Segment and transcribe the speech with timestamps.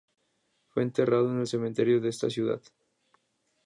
[0.69, 2.59] Fue enterrado en el cementerio de esa ciudad.